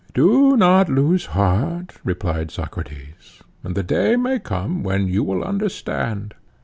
[0.15, 6.33] Do not lose heart, replied Socrates, and the day may come when you will understand.